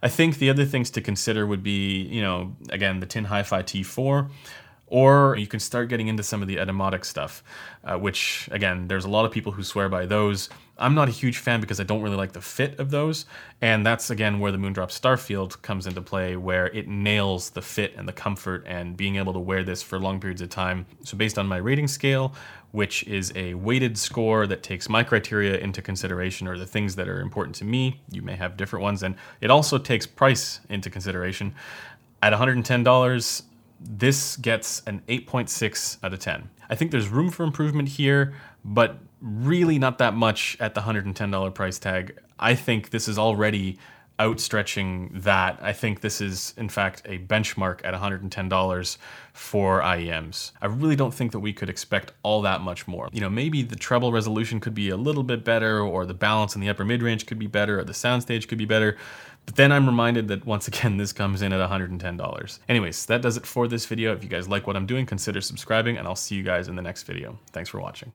I 0.03 0.09
think 0.09 0.37
the 0.37 0.51
other 0.51 0.67
things 0.67 0.91
to 0.91 1.01
consider 1.01 1.47
would 1.47 1.63
be, 1.63 2.03
you 2.03 2.21
know, 2.21 2.55
again, 2.69 3.01
the 3.01 3.07
Tin 3.07 3.25
Hi-Fi 3.25 3.63
T4, 3.63 4.29
or 4.89 5.37
you 5.39 5.47
can 5.47 5.59
start 5.59 5.89
getting 5.89 6.09
into 6.09 6.23
some 6.23 6.43
of 6.43 6.49
the 6.49 6.57
Etymotic 6.57 7.07
stuff, 7.07 7.43
uh, 7.83 7.97
which, 7.97 8.47
again, 8.53 8.89
there's 8.89 9.07
a 9.07 9.09
lot 9.09 9.25
of 9.25 9.33
people 9.33 9.53
who 9.53 9.63
swear 9.63 9.89
by 9.89 10.05
those. 10.05 10.51
I'm 10.77 10.95
not 10.95 11.09
a 11.09 11.13
huge 11.13 11.39
fan 11.39 11.63
because 11.63 11.81
I 11.81 11.85
don't 11.85 12.03
really 12.03 12.17
like 12.17 12.33
the 12.33 12.43
fit 12.43 12.79
of 12.79 12.91
those, 12.91 13.25
and 13.63 13.87
that's, 13.87 14.11
again, 14.11 14.39
where 14.39 14.53
the 14.53 14.59
Moondrop 14.59 14.91
Starfield 14.91 15.63
comes 15.63 15.87
into 15.87 16.03
play, 16.03 16.37
where 16.37 16.67
it 16.67 16.89
nails 16.89 17.49
the 17.49 17.63
fit 17.63 17.95
and 17.97 18.07
the 18.07 18.13
comfort 18.13 18.65
and 18.67 18.99
being 18.99 19.17
able 19.17 19.33
to 19.33 19.39
wear 19.39 19.65
this 19.65 19.83
for 19.83 19.99
long 19.99 20.21
periods 20.21 20.43
of 20.43 20.51
time. 20.51 20.85
So 21.05 21.17
based 21.17 21.39
on 21.39 21.47
my 21.47 21.57
rating 21.57 21.89
scale, 21.89 22.35
which 22.75 23.05
is 23.05 23.33
a 23.37 23.55
weighted 23.55 23.97
score 23.97 24.49
that 24.49 24.61
takes 24.61 24.89
my 24.89 25.05
criteria 25.05 25.57
into 25.57 25.81
consideration 25.81 26.49
or 26.49 26.59
the 26.59 26.67
things 26.67 26.97
that 26.97 27.09
are 27.09 27.21
important 27.21 27.55
to 27.55 27.65
me. 27.65 28.01
You 28.11 28.21
may 28.21 28.35
have 28.35 28.57
different 28.57 28.83
ones, 28.83 29.05
and 29.05 29.15
it 29.41 29.49
also 29.49 29.79
takes 29.79 30.07
price 30.09 30.59
into 30.69 30.91
consideration. 30.91 31.55
At 32.21 32.33
$110, 32.33 33.43
this 33.79 34.35
gets 34.35 34.83
an 34.89 35.03
8.6 35.07 35.99
out 36.03 36.15
of 36.15 36.19
10. 36.19 36.51
I 36.69 36.75
think 36.75 36.91
there's 36.91 37.07
room 37.07 37.31
for 37.31 37.45
improvement 37.45 37.91
here, 37.91 38.35
but 38.65 38.99
really 39.21 39.79
not 39.79 39.99
that 39.99 40.15
much 40.15 40.57
at 40.59 40.75
the 40.75 40.81
$110 40.81 41.55
price 41.55 41.79
tag. 41.79 42.19
I 42.41 42.57
think 42.57 42.91
this 42.91 43.07
is 43.07 43.19
already 43.19 43.79
outstretching 44.21 45.11
that. 45.13 45.59
I 45.61 45.73
think 45.73 46.01
this 46.01 46.21
is, 46.21 46.55
in 46.57 46.69
fact, 46.69 47.03
a 47.05 47.19
benchmark 47.19 47.81
at 47.85 47.95
$110 47.95 48.99
for 49.33 49.81
IEMs. 49.81 50.53
I 50.63 50.67
really 50.67 50.97
don't 50.97 51.13
think 51.13 51.33
that 51.33 51.41
we 51.41 51.53
could 51.53 51.69
expect 51.69 52.13
all 52.23 52.43
that 52.43 52.61
much 52.61 52.87
more. 52.87 53.09
You 53.13 53.21
know, 53.21 53.31
maybe 53.31 53.63
the 53.63 53.77
treble 53.77 54.13
resolution 54.13 54.61
could 54.61 54.75
be 54.75 54.91
a 54.91 54.97
little 54.97 55.25
bit 55.25 55.45
better, 55.45 55.81
or 55.81 56.07
the 56.07 56.15
balance 56.15 56.55
in 56.55 56.61
the 56.61 56.69
upper 56.69 56.85
mid 56.85 57.03
range 57.03 57.27
could 57.27 57.39
be 57.39 57.47
better, 57.47 57.81
or 57.81 57.85
the 57.85 57.93
soundstage 57.93 58.49
could 58.49 58.59
be 58.59 58.67
better. 58.67 58.97
But 59.47 59.57
then 59.57 59.73
I'm 59.73 59.87
reminded 59.87 60.29
that 60.29 60.47
once 60.47 60.69
again, 60.69 60.97
this 60.97 61.13
comes 61.13 61.43
in 61.43 61.53
at 61.53 61.71
$110. 61.71 62.59
Anyways, 62.69 63.07
that 63.07 63.21
does 63.21 63.37
it 63.37 63.47
for 63.47 63.69
this 63.69 63.85
video. 63.85 64.15
If 64.15 64.23
you 64.23 64.31
guys 64.31 64.49
like 64.49 64.67
what 64.67 64.77
I'm 64.77 64.87
doing, 64.87 65.07
consider 65.07 65.41
subscribing, 65.41 65.99
and 65.99 66.07
I'll 66.07 66.17
see 66.17 66.35
you 66.35 66.43
guys 66.43 66.69
in 66.69 66.77
the 66.77 66.83
next 66.83 67.03
video. 67.03 67.39
Thanks 67.53 67.69
for 67.69 67.81
watching. 67.81 68.13